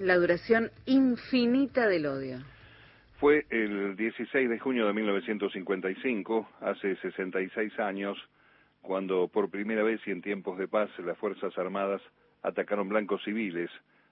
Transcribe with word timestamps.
La 0.00 0.14
duración 0.14 0.70
infinita 0.86 1.88
del 1.88 2.06
odio. 2.06 2.38
Fue 3.18 3.46
el 3.50 3.96
16 3.96 4.48
de 4.48 4.56
junio 4.60 4.86
de 4.86 4.92
1955, 4.92 6.48
hace 6.60 6.94
66 6.94 7.80
años, 7.80 8.16
cuando 8.80 9.26
por 9.26 9.50
primera 9.50 9.82
vez 9.82 10.00
y 10.06 10.12
en 10.12 10.22
tiempos 10.22 10.56
de 10.56 10.68
paz 10.68 10.88
las 11.00 11.18
Fuerzas 11.18 11.58
Armadas 11.58 12.00
atacaron 12.44 12.88
blancos 12.88 13.24
civiles, 13.24 13.70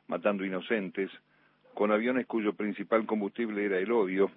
matando 0.08 0.44
inocentes, 0.44 1.08
con 1.72 1.92
aviones 1.92 2.26
cuyo 2.26 2.52
principal 2.54 3.06
combustible 3.06 3.64
era 3.64 3.78
el 3.78 3.92
odio 3.92 4.28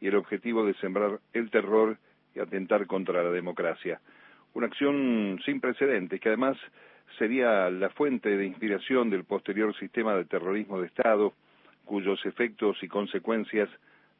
y 0.00 0.08
el 0.08 0.16
objetivo 0.16 0.66
de 0.66 0.74
sembrar 0.74 1.20
el 1.32 1.52
terror 1.52 1.98
y 2.34 2.40
atentar 2.40 2.88
contra 2.88 3.22
la 3.22 3.30
democracia. 3.30 4.00
Una 4.54 4.66
acción 4.66 5.38
sin 5.44 5.60
precedentes 5.60 6.20
que 6.20 6.30
además 6.30 6.56
sería 7.18 7.70
la 7.70 7.90
fuente 7.90 8.36
de 8.36 8.46
inspiración 8.46 9.10
del 9.10 9.24
posterior 9.24 9.76
sistema 9.76 10.14
de 10.14 10.24
terrorismo 10.24 10.80
de 10.80 10.86
Estado, 10.86 11.32
cuyos 11.84 12.24
efectos 12.26 12.76
y 12.82 12.88
consecuencias 12.88 13.68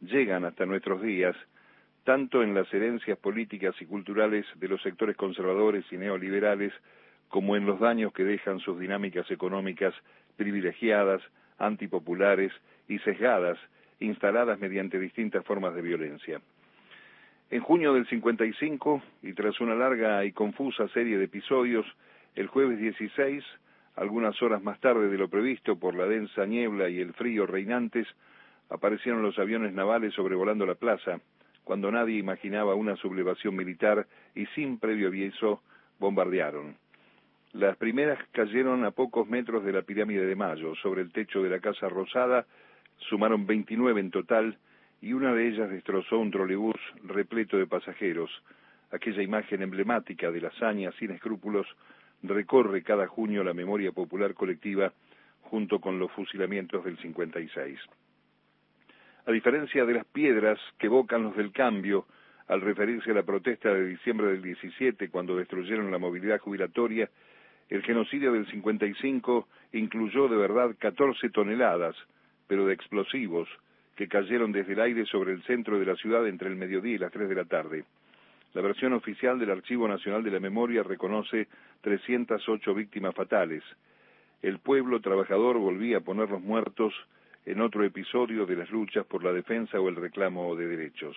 llegan 0.00 0.44
hasta 0.44 0.66
nuestros 0.66 1.02
días, 1.02 1.36
tanto 2.04 2.42
en 2.42 2.54
las 2.54 2.72
herencias 2.72 3.18
políticas 3.18 3.74
y 3.80 3.86
culturales 3.86 4.46
de 4.54 4.68
los 4.68 4.80
sectores 4.82 5.16
conservadores 5.16 5.84
y 5.90 5.96
neoliberales, 5.96 6.72
como 7.28 7.56
en 7.56 7.66
los 7.66 7.80
daños 7.80 8.12
que 8.12 8.24
dejan 8.24 8.60
sus 8.60 8.78
dinámicas 8.78 9.30
económicas 9.30 9.94
privilegiadas, 10.36 11.20
antipopulares 11.58 12.52
y 12.88 12.98
sesgadas, 13.00 13.58
instaladas 13.98 14.60
mediante 14.60 14.98
distintas 14.98 15.44
formas 15.44 15.74
de 15.74 15.82
violencia. 15.82 16.40
En 17.50 17.60
junio 17.60 17.94
del 17.94 18.06
55, 18.06 19.02
y 19.22 19.32
tras 19.32 19.60
una 19.60 19.74
larga 19.74 20.24
y 20.24 20.32
confusa 20.32 20.88
serie 20.88 21.16
de 21.16 21.24
episodios, 21.24 21.86
el 22.36 22.48
jueves 22.48 22.78
16, 22.78 23.42
algunas 23.96 24.40
horas 24.42 24.62
más 24.62 24.78
tarde 24.80 25.08
de 25.08 25.16
lo 25.16 25.28
previsto 25.28 25.76
por 25.76 25.94
la 25.94 26.06
densa 26.06 26.44
niebla 26.44 26.88
y 26.90 27.00
el 27.00 27.14
frío 27.14 27.46
reinantes, 27.46 28.06
aparecieron 28.68 29.22
los 29.22 29.38
aviones 29.38 29.72
navales 29.72 30.12
sobrevolando 30.14 30.66
la 30.66 30.74
plaza, 30.74 31.18
cuando 31.64 31.90
nadie 31.90 32.18
imaginaba 32.18 32.74
una 32.74 32.94
sublevación 32.96 33.56
militar 33.56 34.06
y 34.34 34.46
sin 34.54 34.78
previo 34.78 35.08
aviso 35.08 35.62
bombardearon. 35.98 36.76
Las 37.54 37.76
primeras 37.78 38.18
cayeron 38.32 38.84
a 38.84 38.90
pocos 38.90 39.26
metros 39.28 39.64
de 39.64 39.72
la 39.72 39.82
pirámide 39.82 40.26
de 40.26 40.36
Mayo, 40.36 40.74
sobre 40.76 41.00
el 41.00 41.12
techo 41.12 41.42
de 41.42 41.48
la 41.48 41.60
Casa 41.60 41.88
Rosada, 41.88 42.44
sumaron 43.08 43.46
29 43.46 43.98
en 43.98 44.10
total, 44.10 44.58
y 45.00 45.14
una 45.14 45.32
de 45.32 45.48
ellas 45.48 45.70
destrozó 45.70 46.18
un 46.18 46.30
trolebús 46.30 46.76
repleto 47.04 47.56
de 47.56 47.66
pasajeros, 47.66 48.30
aquella 48.90 49.22
imagen 49.22 49.62
emblemática 49.62 50.30
de 50.30 50.40
la 50.40 50.48
hazaña 50.48 50.92
sin 50.98 51.12
escrúpulos 51.12 51.66
recorre 52.22 52.82
cada 52.82 53.06
junio 53.06 53.44
la 53.44 53.54
memoria 53.54 53.92
popular 53.92 54.34
colectiva 54.34 54.92
junto 55.42 55.80
con 55.80 55.98
los 55.98 56.10
fusilamientos 56.12 56.84
del 56.84 56.98
56. 56.98 57.78
A 59.26 59.32
diferencia 59.32 59.84
de 59.84 59.94
las 59.94 60.06
piedras 60.06 60.58
que 60.78 60.86
evocan 60.86 61.22
los 61.22 61.36
del 61.36 61.52
cambio 61.52 62.06
al 62.48 62.60
referirse 62.60 63.10
a 63.10 63.14
la 63.14 63.22
protesta 63.24 63.72
de 63.72 63.86
diciembre 63.86 64.28
del 64.28 64.42
17 64.42 65.08
cuando 65.08 65.36
destruyeron 65.36 65.90
la 65.90 65.98
movilidad 65.98 66.40
jubilatoria, 66.40 67.10
el 67.68 67.82
genocidio 67.82 68.32
del 68.32 68.46
55 68.46 69.48
incluyó 69.72 70.28
de 70.28 70.36
verdad 70.36 70.76
14 70.78 71.30
toneladas, 71.30 71.96
pero 72.46 72.66
de 72.66 72.74
explosivos, 72.74 73.48
que 73.96 74.08
cayeron 74.08 74.52
desde 74.52 74.74
el 74.74 74.80
aire 74.80 75.06
sobre 75.06 75.32
el 75.32 75.42
centro 75.44 75.78
de 75.78 75.86
la 75.86 75.96
ciudad 75.96 76.26
entre 76.28 76.48
el 76.48 76.56
mediodía 76.56 76.94
y 76.94 76.98
las 76.98 77.12
3 77.12 77.28
de 77.28 77.34
la 77.34 77.44
tarde. 77.44 77.84
La 78.56 78.62
versión 78.62 78.94
oficial 78.94 79.38
del 79.38 79.50
Archivo 79.50 79.86
Nacional 79.86 80.24
de 80.24 80.30
la 80.30 80.40
Memoria 80.40 80.82
reconoce 80.82 81.46
308 81.82 82.72
víctimas 82.72 83.14
fatales. 83.14 83.62
El 84.40 84.60
pueblo 84.60 84.98
trabajador 85.02 85.58
volvía 85.58 85.98
a 85.98 86.00
poner 86.00 86.30
los 86.30 86.40
muertos 86.40 86.94
en 87.44 87.60
otro 87.60 87.84
episodio 87.84 88.46
de 88.46 88.56
las 88.56 88.70
luchas 88.70 89.04
por 89.04 89.22
la 89.22 89.34
defensa 89.34 89.78
o 89.78 89.90
el 89.90 89.96
reclamo 89.96 90.56
de 90.56 90.68
derechos. 90.68 91.14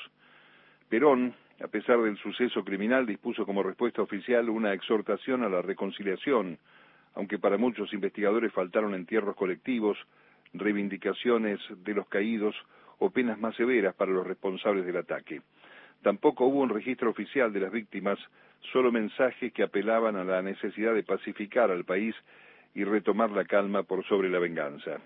Perón, 0.90 1.34
a 1.64 1.70
pesar 1.70 2.02
del 2.02 2.18
suceso 2.18 2.66
criminal, 2.66 3.06
dispuso 3.06 3.46
como 3.46 3.64
respuesta 3.64 4.02
oficial 4.02 4.50
una 4.50 4.74
exhortación 4.74 5.42
a 5.46 5.48
la 5.48 5.62
reconciliación, 5.62 6.58
aunque 7.16 7.40
para 7.40 7.58
muchos 7.58 7.94
investigadores 7.94 8.52
faltaron 8.52 8.94
entierros 8.94 9.38
colectivos, 9.38 9.98
reivindicaciones 10.54 11.62
de 11.70 11.94
los 11.94 12.06
caídos 12.10 12.54
o 12.98 13.12
penas 13.12 13.40
más 13.40 13.56
severas 13.56 13.96
para 13.96 14.12
los 14.12 14.28
responsables 14.28 14.86
del 14.86 14.98
ataque. 14.98 15.42
Tampoco 16.02 16.46
hubo 16.46 16.62
un 16.62 16.70
registro 16.70 17.10
oficial 17.10 17.52
de 17.52 17.60
las 17.60 17.72
víctimas, 17.72 18.18
solo 18.72 18.92
mensajes 18.92 19.52
que 19.54 19.64
apelaban 19.64 20.16
a 20.16 20.24
la 20.24 20.42
necesidad 20.42 20.94
de 20.94 21.04
pacificar 21.04 21.72
al 21.72 21.86
país 21.86 22.16
y 22.74 22.84
retomar 22.84 23.32
la 23.32 23.46
calma 23.46 23.84
por 23.84 24.06
sobre 24.06 24.30
la 24.30 24.40
venganza. 24.40 25.00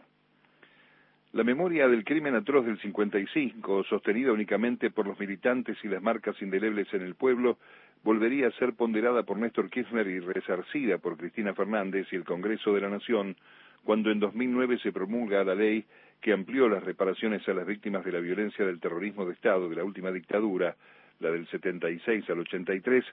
La 1.32 1.44
memoria 1.44 1.88
del 1.88 2.04
crimen 2.04 2.36
atroz 2.36 2.66
del 2.66 2.80
55, 2.80 3.86
sostenida 3.86 4.32
únicamente 4.32 4.92
por 4.92 5.08
los 5.08 5.20
militantes 5.20 5.78
y 5.84 5.88
las 5.88 6.02
marcas 6.02 6.40
indelebles 6.42 6.94
en 6.94 7.02
el 7.02 7.16
pueblo, 7.16 7.58
volvería 8.04 8.48
a 8.48 8.52
ser 8.52 8.74
ponderada 8.74 9.24
por 9.24 9.40
Néstor 9.40 9.72
Kirchner 9.72 10.06
y 10.08 10.20
resarcida 10.20 11.00
por 11.00 11.18
Cristina 11.18 11.56
Fernández 11.56 12.08
y 12.12 12.18
el 12.18 12.24
Congreso 12.24 12.74
de 12.74 12.82
la 12.82 12.90
Nación 12.90 13.36
cuando 13.84 14.12
en 14.12 14.20
2009 14.20 14.78
se 14.80 14.92
promulga 14.92 15.44
la 15.44 15.56
ley 15.56 15.86
que 16.24 16.32
amplió 16.32 16.70
las 16.70 16.82
reparaciones 16.82 17.46
a 17.50 17.54
las 17.54 17.68
víctimas 17.68 18.06
de 18.06 18.14
la 18.14 18.22
violencia 18.22 18.66
del 18.66 18.80
terrorismo 18.80 19.26
de 19.26 19.34
Estado 19.34 19.68
de 19.68 19.76
la 19.76 19.84
última 19.84 20.10
dictadura, 20.10 20.74
la 21.20 21.30
del 21.30 21.46
76 21.50 22.30
al 22.30 22.40
83, 22.40 23.04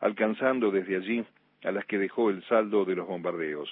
alcanzando 0.00 0.70
desde 0.70 0.96
allí 0.96 1.22
a 1.64 1.70
las 1.70 1.84
que 1.84 1.98
dejó 1.98 2.30
el 2.30 2.42
saldo 2.44 2.86
de 2.86 2.96
los 2.96 3.06
bombardeos. 3.06 3.70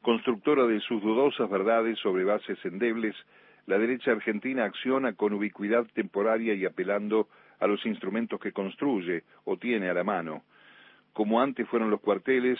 Constructora 0.00 0.66
de 0.66 0.80
sus 0.80 1.02
dudosas 1.02 1.50
verdades 1.50 1.98
sobre 1.98 2.24
bases 2.24 2.58
endebles, 2.64 3.14
la 3.66 3.78
derecha 3.78 4.12
argentina 4.12 4.64
acciona 4.64 5.12
con 5.12 5.34
ubicuidad 5.34 5.86
temporaria 5.92 6.54
y 6.54 6.64
apelando 6.64 7.28
a 7.58 7.66
los 7.66 7.84
instrumentos 7.84 8.40
que 8.40 8.52
construye 8.52 9.24
o 9.44 9.58
tiene 9.58 9.90
a 9.90 9.94
la 9.94 10.02
mano. 10.02 10.44
Como 11.12 11.42
antes 11.42 11.68
fueron 11.68 11.90
los 11.90 12.00
cuarteles, 12.00 12.58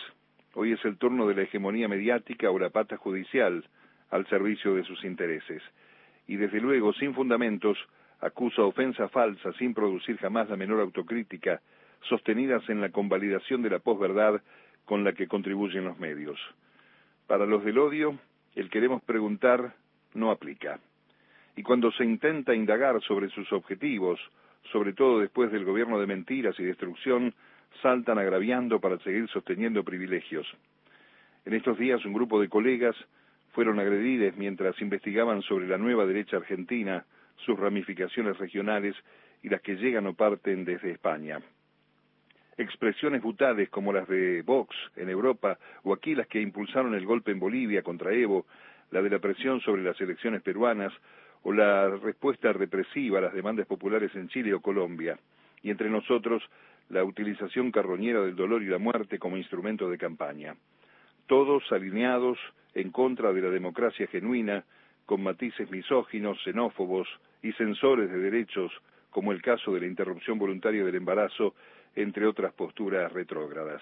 hoy 0.53 0.73
es 0.73 0.85
el 0.85 0.99
turno 0.99 1.27
de 1.27 1.37
la 1.37 1.43
hegemonía 1.43 1.89
mediática 1.89 2.51
o 2.51 2.59
la 2.59 2.69
pata 2.69 2.99
judicial, 2.99 3.65
al 4.11 4.27
servicio 4.29 4.75
de 4.75 4.85
sus 4.85 5.05
intereses. 5.05 5.63
Y 6.27 6.37
desde 6.37 6.61
luego, 6.61 6.93
sin 6.93 7.15
fundamentos, 7.15 7.79
acusa 8.21 8.63
ofensa 8.63 9.09
falsa 9.09 9.53
sin 9.55 9.75
producir 9.75 10.19
jamás 10.19 10.49
la 10.49 10.57
menor 10.57 10.81
autocrítica, 10.81 11.61
sostenidas 12.09 12.69
en 12.69 12.81
la 12.81 12.91
convalidación 12.91 13.63
de 13.63 13.71
la 13.71 13.79
posverdad 13.79 14.41
con 14.85 15.05
la 15.05 15.13
que 15.13 15.29
contribuyen 15.29 15.85
los 15.85 15.99
medios. 15.99 16.39
Para 17.27 17.47
los 17.47 17.65
del 17.65 17.79
odio, 17.79 18.19
el 18.55 18.71
queremos 18.71 19.03
preguntar 19.03 19.75
no 20.15 20.31
aplica. 20.31 20.81
Y 21.57 21.63
cuando 21.63 21.93
se 21.93 22.05
intenta 22.05 22.55
indagar 22.55 23.01
sobre 23.03 23.29
sus 23.31 23.53
objetivos, 23.53 24.21
sobre 24.73 24.93
todo 24.93 25.21
después 25.21 25.51
del 25.53 25.65
gobierno 25.65 26.01
de 26.01 26.07
mentiras 26.07 26.59
y 26.59 26.65
destrucción, 26.65 27.35
saltan 27.83 28.19
agraviando 28.19 28.81
para 28.81 28.99
seguir 28.99 29.29
sosteniendo 29.29 29.85
privilegios. 29.85 30.47
En 31.45 31.55
estos 31.55 31.79
días 31.79 32.05
un 32.05 32.13
grupo 32.13 32.41
de 32.41 32.49
colegas 32.49 32.97
fueron 33.53 33.79
agredidas 33.79 34.37
mientras 34.37 34.81
investigaban 34.81 35.43
sobre 35.43 35.67
la 35.67 35.79
nueva 35.79 36.07
derecha 36.07 36.37
argentina, 36.37 37.05
sus 37.37 37.59
ramificaciones 37.59 38.39
regionales 38.39 38.95
y 39.43 39.49
las 39.49 39.61
que 39.63 39.77
llegan 39.77 40.07
o 40.07 40.15
parten 40.15 40.65
desde 40.65 40.93
España. 40.93 41.41
Expresiones 42.57 43.23
brutales 43.23 43.71
como 43.71 43.93
las 43.93 44.07
de 44.07 44.43
Vox 44.43 44.77
en 44.97 45.09
Europa 45.09 45.59
o 45.83 45.95
aquí 45.95 46.15
las 46.15 46.27
que 46.27 46.41
impulsaron 46.41 46.95
el 46.95 47.07
golpe 47.07 47.31
en 47.33 47.41
Bolivia 47.41 47.83
contra 47.83 48.13
Evo, 48.13 48.47
la 48.91 49.01
de 49.01 49.11
la 49.11 49.19
presión 49.19 49.61
sobre 49.61 49.83
las 49.83 50.01
elecciones 50.01 50.43
peruanas 50.43 50.93
o 51.43 51.53
la 51.53 51.89
respuesta 51.89 52.53
represiva 52.53 53.19
a 53.19 53.23
las 53.23 53.33
demandas 53.33 53.67
populares 53.67 54.15
en 54.15 54.29
Chile 54.29 54.53
o 54.53 54.61
Colombia. 54.61 55.19
Y 55.63 55.71
entre 55.71 55.89
nosotros, 55.89 56.43
la 56.91 57.05
utilización 57.05 57.71
carroñera 57.71 58.21
del 58.21 58.37
dolor 58.37 58.63
y 58.63 58.67
la 58.67 58.79
muerte 58.79 59.19
como 59.19 59.37
instrumento 59.37 59.89
de 59.89 59.97
campaña. 59.97 60.55
Todos 61.31 61.63
alineados 61.71 62.41
en 62.75 62.91
contra 62.91 63.33
de 63.33 63.41
la 63.41 63.51
democracia 63.51 64.09
genuina, 64.09 64.65
con 65.07 65.23
matices 65.23 65.71
misóginos, 65.71 66.43
xenófobos 66.43 67.07
y 67.41 67.53
censores 67.53 68.11
de 68.11 68.19
derechos, 68.19 68.73
como 69.11 69.31
el 69.31 69.41
caso 69.41 69.73
de 69.73 69.79
la 69.79 69.87
interrupción 69.87 70.41
voluntaria 70.41 70.85
del 70.85 70.97
embarazo, 70.97 71.55
entre 71.95 72.27
otras 72.27 72.53
posturas 72.55 73.13
retrógradas. 73.13 73.81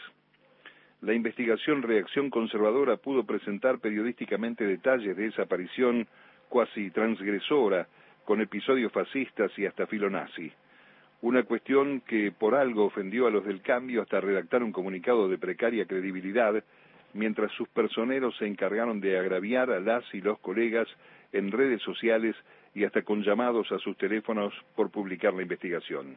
La 1.01 1.15
investigación 1.15 1.81
Reacción 1.81 2.29
Conservadora 2.29 2.99
pudo 2.99 3.25
presentar 3.25 3.79
periodísticamente 3.79 4.67
detalles 4.67 5.17
de 5.17 5.29
esa 5.29 5.45
aparición 5.45 6.07
cuasi 6.51 6.91
transgresora, 6.91 7.89
con 8.27 8.43
episodios 8.43 8.93
fascistas 8.93 9.59
y 9.59 9.65
hasta 9.65 9.87
filonazi. 9.87 10.53
Una 11.23 11.45
cuestión 11.45 12.03
que 12.03 12.31
por 12.31 12.55
algo 12.55 12.85
ofendió 12.85 13.27
a 13.27 13.31
los 13.31 13.47
del 13.47 13.63
cambio 13.63 14.03
hasta 14.03 14.21
redactar 14.21 14.63
un 14.63 14.71
comunicado 14.71 15.31
de 15.31 15.39
precaria 15.39 15.87
credibilidad 15.87 16.63
mientras 17.15 17.51
sus 17.53 17.69
personeros 17.69 18.37
se 18.39 18.47
encargaron 18.47 19.01
de 19.01 19.19
agraviar 19.19 19.71
a 19.71 19.81
las 19.81 20.05
y 20.15 20.21
los 20.21 20.39
colegas 20.39 20.89
en 21.33 21.51
redes 21.51 21.83
sociales 21.83 22.37
y 22.75 22.85
hasta 22.85 23.03
con 23.03 23.23
llamados 23.23 23.71
a 23.73 23.79
sus 23.79 23.97
teléfonos 23.97 24.55
por 24.77 24.91
publicar 24.91 25.35
la 25.35 25.43
investigación. 25.43 26.17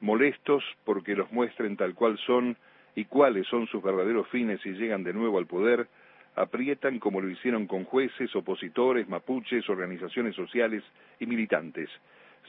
Molestos 0.00 0.64
porque 0.84 1.14
los 1.14 1.30
muestren 1.32 1.76
tal 1.76 1.94
cual 1.94 2.18
son 2.26 2.56
y 2.94 3.04
cuáles 3.06 3.46
son 3.48 3.66
sus 3.66 3.82
verdaderos 3.82 4.28
fines 4.28 4.60
si 4.60 4.70
llegan 4.70 5.04
de 5.04 5.12
nuevo 5.12 5.38
al 5.38 5.46
poder, 5.46 5.88
aprietan 6.36 6.98
como 6.98 7.20
lo 7.20 7.28
hicieron 7.28 7.66
con 7.66 7.84
jueces, 7.84 8.34
opositores, 8.34 9.08
mapuches, 9.08 9.68
organizaciones 9.68 10.34
sociales 10.34 10.82
y 11.20 11.26
militantes. 11.26 11.88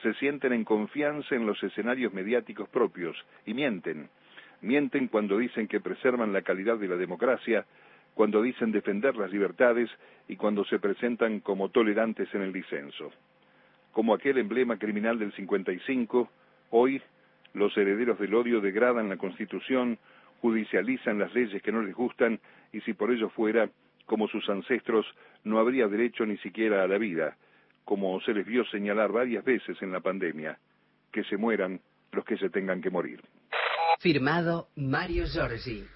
Se 0.01 0.13
sienten 0.15 0.53
en 0.53 0.63
confianza 0.63 1.35
en 1.35 1.45
los 1.45 1.62
escenarios 1.63 2.13
mediáticos 2.13 2.67
propios 2.69 3.15
y 3.45 3.53
mienten. 3.53 4.09
Mienten 4.61 5.07
cuando 5.07 5.37
dicen 5.37 5.67
que 5.67 5.79
preservan 5.79 6.33
la 6.33 6.41
calidad 6.41 6.77
de 6.77 6.87
la 6.87 6.95
democracia, 6.95 7.65
cuando 8.13 8.41
dicen 8.41 8.71
defender 8.71 9.15
las 9.15 9.31
libertades 9.31 9.89
y 10.27 10.37
cuando 10.37 10.63
se 10.65 10.79
presentan 10.79 11.41
como 11.41 11.69
tolerantes 11.69 12.33
en 12.33 12.41
el 12.41 12.53
disenso. 12.53 13.11
Como 13.91 14.13
aquel 14.13 14.37
emblema 14.37 14.77
criminal 14.77 15.19
del 15.19 15.33
55, 15.33 16.29
hoy 16.71 17.01
los 17.53 17.75
herederos 17.77 18.19
del 18.19 18.33
odio 18.33 18.61
degradan 18.61 19.09
la 19.09 19.17
Constitución, 19.17 19.97
judicializan 20.41 21.19
las 21.19 21.33
leyes 21.33 21.61
que 21.61 21.71
no 21.71 21.81
les 21.81 21.93
gustan 21.93 22.39
y 22.71 22.81
si 22.81 22.93
por 22.93 23.11
ello 23.11 23.29
fuera, 23.29 23.69
como 24.05 24.27
sus 24.27 24.49
ancestros, 24.49 25.05
no 25.43 25.59
habría 25.59 25.87
derecho 25.87 26.25
ni 26.25 26.37
siquiera 26.37 26.83
a 26.83 26.87
la 26.87 26.97
vida, 26.97 27.37
como 27.83 28.19
se 28.21 28.33
les 28.33 28.45
vio 28.45 28.65
señalar 28.65 29.11
varias 29.11 29.43
veces 29.43 29.81
en 29.81 29.91
la 29.91 29.99
pandemia, 29.99 30.57
que 31.11 31.23
se 31.23 31.37
mueran 31.37 31.79
los 32.11 32.25
que 32.25 32.37
se 32.37 32.49
tengan 32.49 32.81
que 32.81 32.89
morir. 32.89 33.21
Firmado 34.00 34.68
Mario 34.75 35.25
Giorgi. 35.25 35.94